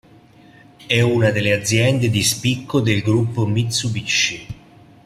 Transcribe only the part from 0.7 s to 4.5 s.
È una delle aziende di spicco del gruppo Mitsubishi.